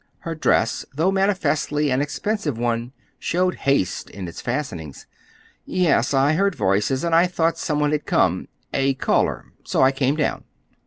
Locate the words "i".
6.11-6.33, 7.13-7.27, 9.83-9.91